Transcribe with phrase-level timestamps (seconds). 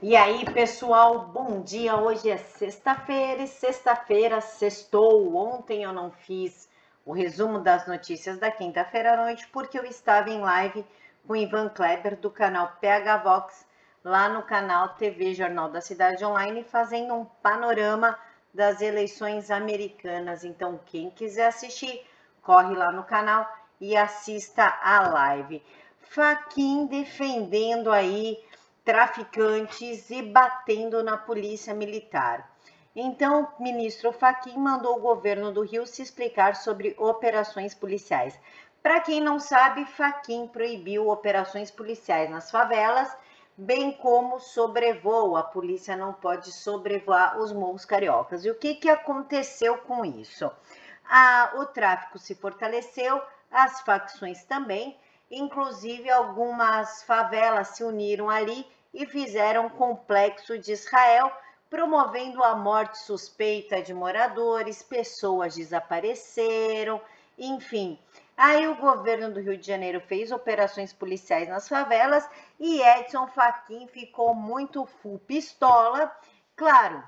[0.00, 1.96] E aí, pessoal, bom dia.
[1.96, 5.34] Hoje é sexta-feira e sexta-feira sextou.
[5.34, 6.70] Ontem eu não fiz
[7.04, 10.86] o resumo das notícias da quinta-feira à noite porque eu estava em live
[11.26, 13.66] com Ivan Kleber do canal PH Vox,
[14.04, 18.16] lá no canal TV Jornal da Cidade Online, fazendo um panorama
[18.54, 20.44] das eleições americanas.
[20.44, 22.06] Então, quem quiser assistir,
[22.40, 25.60] corre lá no canal e assista a live.
[26.02, 28.38] Faquin defendendo aí
[28.88, 32.50] traficantes e batendo na polícia militar.
[32.96, 38.40] Então, o ministro Fachin mandou o governo do Rio se explicar sobre operações policiais.
[38.82, 43.14] Para quem não sabe, Fachin proibiu operações policiais nas favelas,
[43.58, 45.36] bem como sobrevoo.
[45.36, 48.46] A polícia não pode sobrevoar os morros cariocas.
[48.46, 50.50] E o que, que aconteceu com isso?
[51.06, 53.20] Ah, o tráfico se fortaleceu,
[53.50, 54.98] as facções também,
[55.30, 58.66] inclusive algumas favelas se uniram ali
[58.98, 61.30] e fizeram complexo de Israel,
[61.70, 67.00] promovendo a morte suspeita de moradores, pessoas desapareceram,
[67.38, 67.96] enfim.
[68.36, 73.86] Aí o governo do Rio de Janeiro fez operações policiais nas favelas e Edson Fachin
[73.86, 76.12] ficou muito full pistola,
[76.56, 77.00] claro,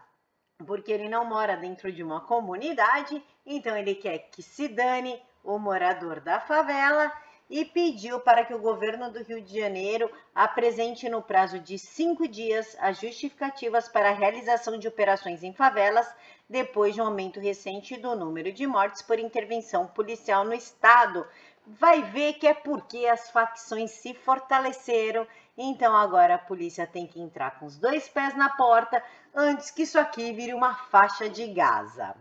[0.65, 5.59] porque ele não mora dentro de uma comunidade, então ele quer que se dane o
[5.59, 7.13] morador da favela
[7.51, 12.29] e pediu para que o governo do Rio de Janeiro apresente no prazo de cinco
[12.29, 16.09] dias as justificativas para a realização de operações em favelas,
[16.49, 21.27] depois de um aumento recente do número de mortes por intervenção policial no estado.
[21.67, 25.27] Vai ver que é porque as facções se fortaleceram,
[25.59, 29.03] então agora a polícia tem que entrar com os dois pés na porta
[29.35, 32.15] antes que isso aqui vire uma faixa de Gaza.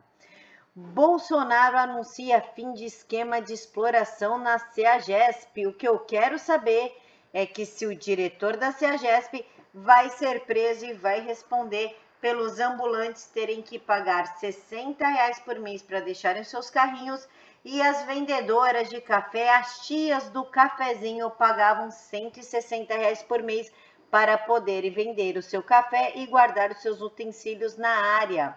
[0.79, 5.67] Bolsonaro anuncia fim de esquema de exploração na CEAGESP.
[5.67, 6.95] O que eu quero saber
[7.33, 13.25] é que se o diretor da CEAGESP vai ser preso e vai responder pelos ambulantes
[13.25, 17.27] terem que pagar 60 reais por mês para deixarem seus carrinhos
[17.63, 23.71] e as vendedoras de café, as tias do cafezinho, pagavam 160 reais por mês
[24.09, 28.55] para poderem vender o seu café e guardar os seus utensílios na área.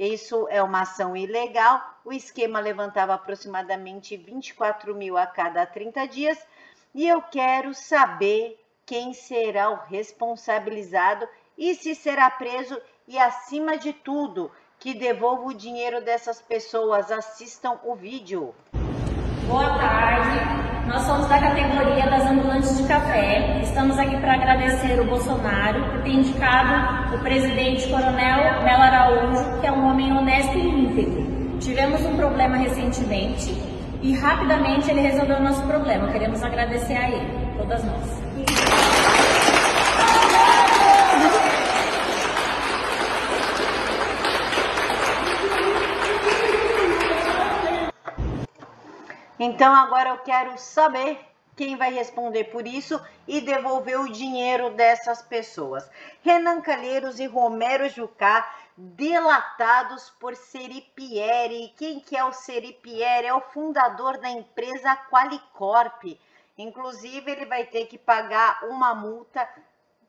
[0.00, 1.78] Isso é uma ação ilegal.
[2.06, 6.38] O esquema levantava aproximadamente 24 mil a cada 30 dias.
[6.94, 12.80] E eu quero saber quem será o responsabilizado e se será preso.
[13.06, 17.12] E, acima de tudo, que devolva o dinheiro dessas pessoas.
[17.12, 18.54] Assistam o vídeo.
[19.50, 20.86] Boa tarde.
[20.86, 23.58] Nós somos da categoria das ambulantes de café.
[23.64, 29.66] Estamos aqui para agradecer o Bolsonaro por ter indicado o presidente Coronel Melo Araújo, que
[29.66, 31.58] é um homem honesto e íntegro.
[31.58, 33.52] Tivemos um problema recentemente
[34.00, 36.12] e rapidamente ele resolveu o nosso problema.
[36.12, 38.29] Queremos agradecer a ele, todas nós.
[49.50, 51.18] Então agora eu quero saber
[51.56, 55.90] quem vai responder por isso e devolver o dinheiro dessas pessoas.
[56.22, 61.74] Renan Calheiros e Romero Jucá delatados por Seripieri.
[61.76, 63.26] Quem que é o Seripieri?
[63.26, 66.16] É o fundador da empresa Qualicorp.
[66.56, 69.48] Inclusive, ele vai ter que pagar uma multa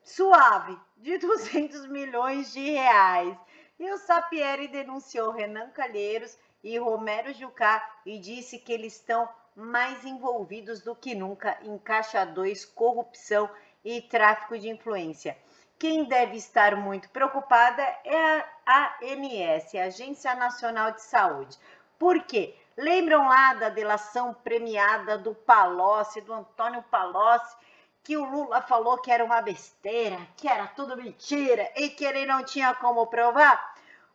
[0.04, 3.36] suave de 200 milhões de reais.
[3.76, 10.04] E o Sapieri denunciou Renan Calheiros e Romero Jucá e disse que eles estão mais
[10.04, 13.50] envolvidos do que nunca em Caixa 2, corrupção
[13.84, 15.36] e tráfico de influência.
[15.78, 21.58] Quem deve estar muito preocupada é a ANS, a Agência Nacional de Saúde.
[21.98, 22.56] Por quê?
[22.76, 27.56] Lembram lá da delação premiada do Palocci, do Antônio Palocci,
[28.02, 32.26] que o Lula falou que era uma besteira, que era tudo mentira e que ele
[32.26, 33.71] não tinha como provar?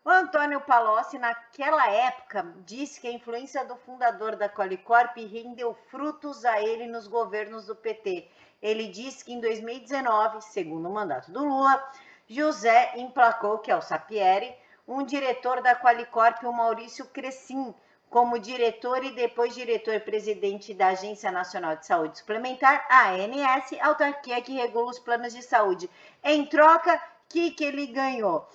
[0.08, 6.46] O Antônio Palocci, naquela época, disse que a influência do fundador da Qualicorp rendeu frutos
[6.46, 8.26] a ele nos governos do PT.
[8.62, 11.92] Ele disse que em 2019, segundo o mandato do Lula,
[12.26, 14.56] José emplacou, que é o Sapieri,
[14.88, 17.76] um diretor da Qualicorp, o Maurício Crescim,
[18.10, 24.90] como diretor e depois diretor-presidente da Agência Nacional de Saúde Suplementar, ANS, autarquia que regula
[24.90, 25.90] os planos de saúde.
[26.24, 28.48] Em troca, o que, que ele ganhou?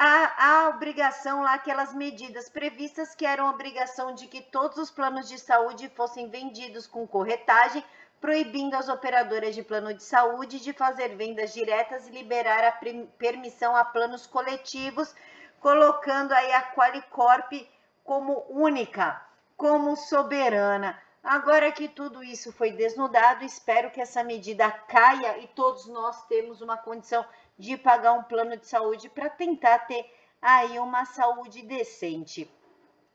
[0.00, 5.28] A, a obrigação lá, aquelas medidas previstas que eram obrigação de que todos os planos
[5.28, 7.84] de saúde fossem vendidos com corretagem,
[8.20, 12.78] proibindo as operadoras de plano de saúde de fazer vendas diretas e liberar a
[13.18, 15.12] permissão a planos coletivos,
[15.58, 17.50] colocando aí a Qualicorp
[18.04, 19.20] como única,
[19.56, 20.96] como soberana.
[21.24, 26.60] Agora que tudo isso foi desnudado, espero que essa medida caia e todos nós temos
[26.60, 27.26] uma condição
[27.58, 30.08] de pagar um plano de saúde para tentar ter
[30.40, 32.50] aí uma saúde decente.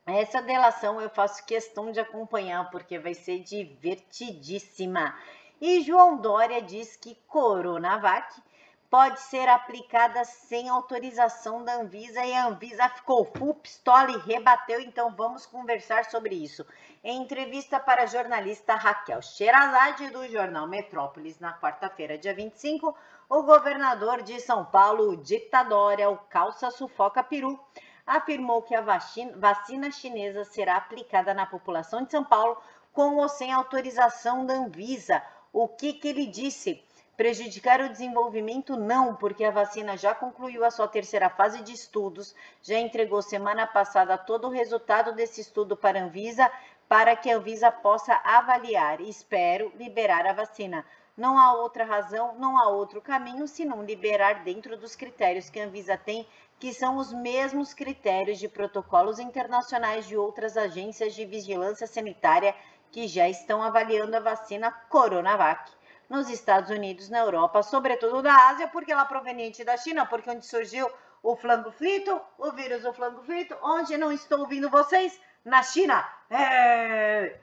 [0.06, 5.16] Essa delação eu faço questão de acompanhar porque vai ser divertidíssima.
[5.60, 8.42] E João Dória diz que Coronavac
[8.90, 14.78] pode ser aplicada sem autorização da Anvisa e a Anvisa ficou full pistola e rebateu,
[14.78, 16.64] então vamos conversar sobre isso.
[17.02, 22.96] Em entrevista para a jornalista Raquel Sherazade do jornal Metrópolis na quarta-feira, dia 25,
[23.28, 27.58] o governador de São Paulo, ditador, é o calça sufoca peru,
[28.06, 32.56] afirmou que a vacina, chinesa será aplicada na população de São Paulo
[32.92, 35.22] com ou sem autorização da Anvisa.
[35.52, 36.84] O que, que ele disse?
[37.16, 42.34] Prejudicar o desenvolvimento, não, porque a vacina já concluiu a sua terceira fase de estudos,
[42.60, 46.50] já entregou semana passada todo o resultado desse estudo para a Anvisa,
[46.88, 50.84] para que a Anvisa possa avaliar espero, liberar a vacina.
[51.16, 55.64] Não há outra razão, não há outro caminho senão liberar dentro dos critérios que a
[55.64, 56.26] Anvisa tem,
[56.58, 62.54] que são os mesmos critérios de protocolos internacionais de outras agências de vigilância sanitária
[62.90, 65.70] que já estão avaliando a vacina Coronavac
[66.08, 70.30] nos Estados Unidos, na Europa, sobretudo na Ásia, porque ela é proveniente da China, porque
[70.30, 70.90] onde surgiu
[71.22, 75.18] o flango frito, o vírus do flango frito, onde não estou ouvindo vocês?
[75.44, 76.06] Na China.
[76.28, 77.38] É...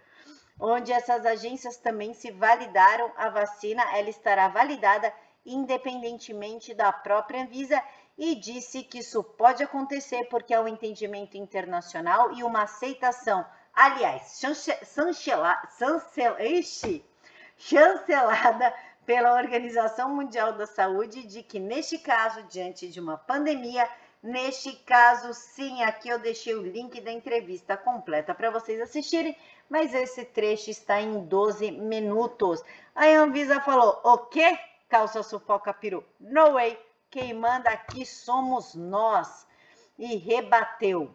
[0.63, 5.11] Onde essas agências também se validaram a vacina, ela estará validada
[5.43, 7.81] independentemente da própria Anvisa
[8.15, 13.43] e disse que isso pode acontecer porque é um entendimento internacional e uma aceitação,
[13.73, 14.39] aliás,
[14.93, 16.35] chancelada, chancel,
[17.57, 18.71] chancelada
[19.03, 23.89] pela Organização Mundial da Saúde de que neste caso, diante de uma pandemia,
[24.21, 29.35] neste caso, sim, aqui eu deixei o link da entrevista completa para vocês assistirem,
[29.69, 32.63] mas esse trecho está em 12 minutos.
[32.95, 34.57] A Anvisa falou: "O quê?
[34.89, 36.03] Calça sufoca peru?
[36.19, 36.77] No way.
[37.09, 39.47] Quem manda aqui somos nós."
[39.97, 41.13] E rebateu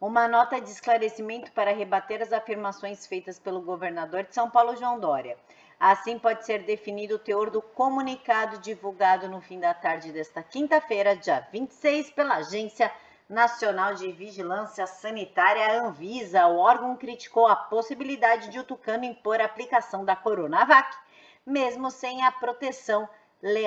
[0.00, 4.98] uma nota de esclarecimento para rebater as afirmações feitas pelo governador de São Paulo, João
[4.98, 5.36] Dória.
[5.80, 11.16] Assim pode ser definido o teor do comunicado divulgado no fim da tarde desta quinta-feira,
[11.16, 12.92] dia 26, pela Agência
[13.26, 16.46] Nacional de Vigilância Sanitária Anvisa.
[16.48, 20.94] O órgão criticou a possibilidade de o Tucano impor a aplicação da Coronavac,
[21.46, 23.08] mesmo sem a proteção,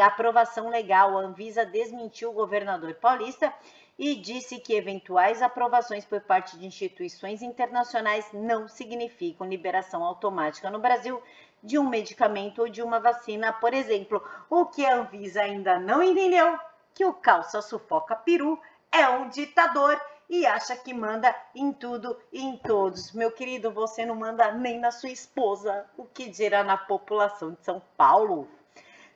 [0.05, 1.17] aprovação legal.
[1.17, 3.51] A Anvisa desmentiu o governador paulista
[3.97, 10.77] e disse que eventuais aprovações por parte de instituições internacionais não significam liberação automática no
[10.77, 11.19] Brasil
[11.63, 14.21] de um medicamento ou de uma vacina, por exemplo.
[14.49, 16.59] O que a Anvisa ainda não entendeu
[16.93, 18.59] que o calça sufoca peru
[18.91, 19.99] é um ditador
[20.29, 23.11] e acha que manda em tudo e em todos.
[23.13, 27.63] Meu querido, você não manda nem na sua esposa, o que dirá na população de
[27.63, 28.47] São Paulo?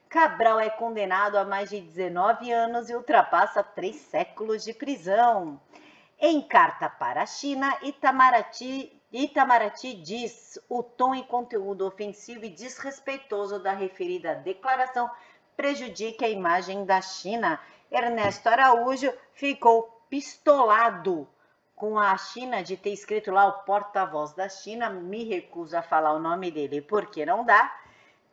[0.10, 5.60] Cabral é condenado a mais de 19 anos e ultrapassa três séculos de prisão.
[6.20, 13.58] Em carta para a China, Itamaraty, Itamaraty diz o tom e conteúdo ofensivo e desrespeitoso
[13.58, 15.10] da referida declaração
[15.56, 17.60] prejudica a imagem da China.
[17.90, 21.28] Ernesto Araújo ficou pistolado
[21.74, 24.90] com a China de ter escrito lá o porta-voz da China.
[24.90, 27.74] Me recuso a falar o nome dele porque não dá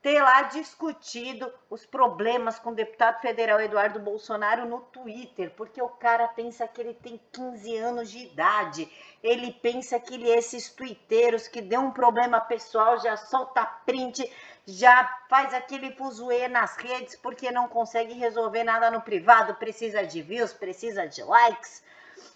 [0.05, 5.89] ter lá discutido os problemas com o deputado federal Eduardo Bolsonaro no Twitter, porque o
[5.89, 8.87] cara pensa que ele tem 15 anos de idade,
[9.23, 14.31] ele pensa que ele é esses twitteiros que deu um problema pessoal, já solta print,
[14.67, 20.21] já faz aquele fuzuê nas redes porque não consegue resolver nada no privado, precisa de
[20.21, 21.83] views, precisa de likes.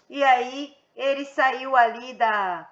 [0.09, 2.67] E aí ele saiu ali da,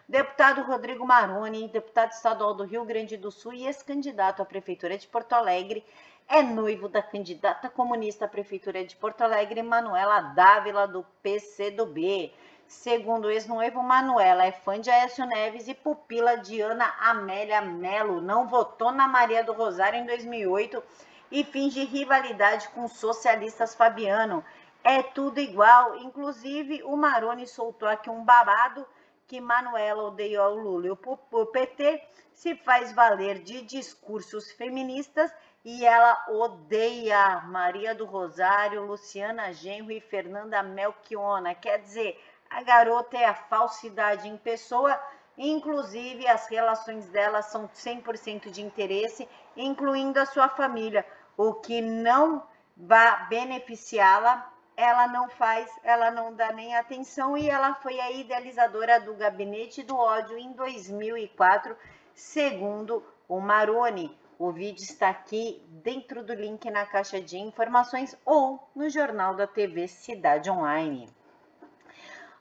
[0.08, 5.08] Deputado Rodrigo Maroni, deputado estadual do Rio Grande do Sul e ex-candidato à Prefeitura de
[5.08, 5.86] Porto Alegre,
[6.30, 12.34] é noivo da candidata comunista à Prefeitura de Porto Alegre, Manuela Dávila, do PCdoB.
[12.68, 18.20] Segundo o ex-noivo, Manuela é fã de Aécio Neves e pupila de Ana Amélia Melo.
[18.20, 20.84] Não votou na Maria do Rosário em 2008
[21.32, 24.44] e finge rivalidade com socialistas Fabiano.
[24.84, 28.86] É tudo igual, inclusive o Maroni soltou aqui um babado
[29.26, 32.02] que Manuela odeia o Lula e o PT
[32.38, 35.34] se faz valer de discursos feministas
[35.66, 41.56] e ela odeia Maria do Rosário, Luciana Genro e Fernanda Melchiona.
[41.56, 45.02] Quer dizer, a garota é a falsidade em pessoa,
[45.36, 51.04] inclusive as relações dela são 100% de interesse, incluindo a sua família.
[51.36, 57.74] O que não vai beneficiá-la ela não faz, ela não dá nem atenção e ela
[57.74, 61.76] foi a idealizadora do Gabinete do Ódio em 2004,
[62.18, 64.18] segundo o Maroni.
[64.40, 69.48] O vídeo está aqui dentro do link na caixa de informações ou no jornal da
[69.48, 71.10] TV Cidade Online.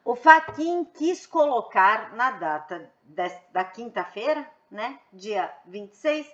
[0.05, 2.91] O Faquin quis colocar na data
[3.53, 6.27] da quinta-feira, né, dia 26,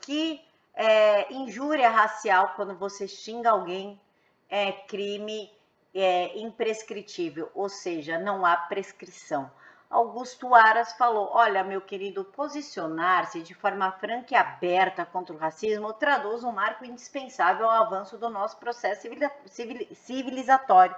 [0.00, 0.40] que
[0.74, 4.00] é, injúria racial, quando você xinga alguém
[4.48, 5.50] é crime
[5.94, 9.50] é, imprescritível, ou seja, não há prescrição.
[9.92, 15.92] Augusto Aras falou: Olha, meu querido, posicionar-se de forma franca e aberta contra o racismo
[15.92, 19.06] traduz um marco indispensável ao avanço do nosso processo
[19.92, 20.96] civilizatório.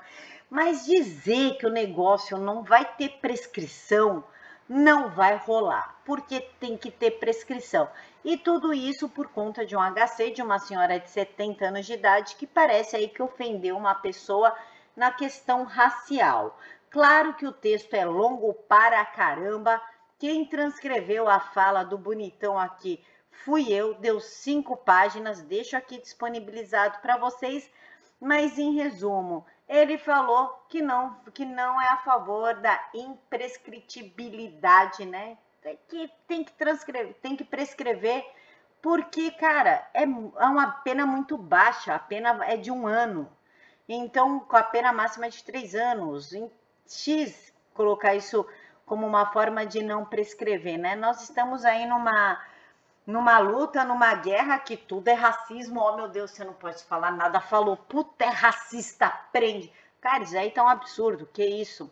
[0.48, 4.22] Mas dizer que o negócio não vai ter prescrição
[4.68, 7.88] não vai rolar, porque tem que ter prescrição.
[8.24, 11.92] E tudo isso por conta de um HC de uma senhora de 70 anos de
[11.94, 14.56] idade que parece aí que ofendeu uma pessoa
[14.96, 16.58] na questão racial.
[16.94, 19.82] Claro que o texto é longo para caramba.
[20.16, 23.04] Quem transcreveu a fala do bonitão aqui
[23.44, 27.68] fui eu, deu cinco páginas, deixo aqui disponibilizado para vocês.
[28.20, 35.36] Mas em resumo, ele falou que não, que não é a favor da imprescritibilidade, né?
[35.88, 38.24] Que tem que transcrever, tem que prescrever,
[38.80, 43.28] porque, cara, é, é uma pena muito baixa, a pena é de um ano.
[43.88, 46.32] Então, com a pena máxima de três anos,
[46.86, 48.46] X, colocar isso
[48.86, 50.94] como uma forma de não prescrever, né?
[50.94, 52.40] Nós estamos aí numa
[53.06, 55.80] numa luta, numa guerra que tudo é racismo.
[55.80, 57.40] Oh, meu Deus, você não pode falar nada.
[57.40, 59.70] Falou, puta, é racista, prende.
[60.00, 61.90] Cara, isso aí tá um absurdo, que isso?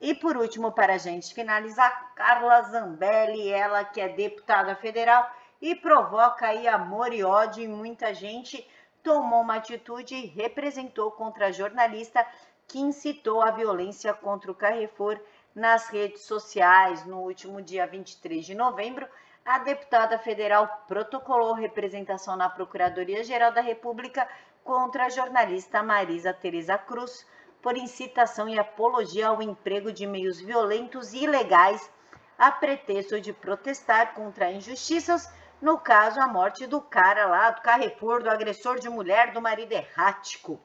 [0.00, 5.74] E por último, para a gente finalizar, Carla Zambelli, ela que é deputada federal e
[5.74, 8.66] provoca aí amor e ódio em muita gente,
[9.02, 12.26] tomou uma atitude e representou contra a jornalista
[12.68, 15.18] que incitou a violência contra o Carrefour
[15.54, 19.06] nas redes sociais no último dia 23 de novembro
[19.46, 24.28] a deputada federal protocolou representação na Procuradoria-Geral da República
[24.64, 27.24] contra a jornalista Marisa Tereza Cruz
[27.62, 31.88] por incitação e apologia ao emprego de meios violentos e ilegais
[32.36, 35.32] a pretexto de protestar contra injustiças,
[35.62, 39.72] no caso a morte do cara lá do Carrefour, do agressor de mulher, do marido
[39.72, 40.60] errático.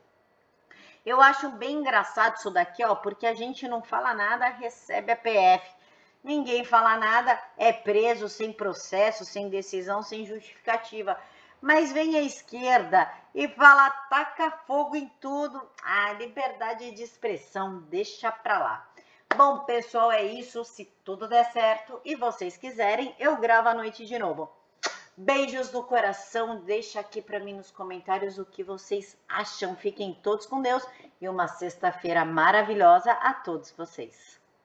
[1.05, 5.15] Eu acho bem engraçado isso daqui, ó, porque a gente não fala nada, recebe a
[5.15, 5.81] PF
[6.24, 11.20] ninguém fala nada, é preso sem processo, sem decisão, sem justificativa.
[11.62, 15.62] Mas vem a esquerda e fala, taca fogo em tudo.
[15.84, 18.88] Ah, liberdade de expressão, deixa pra lá.
[19.36, 20.63] Bom, pessoal, é isso.
[20.63, 24.50] Se tudo der certo e vocês quiserem, eu gravo à noite de novo.
[25.23, 26.61] Beijos no coração.
[26.61, 29.75] Deixa aqui para mim nos comentários o que vocês acham.
[29.75, 30.83] Fiquem todos com Deus
[31.21, 34.40] e uma sexta-feira maravilhosa a todos vocês.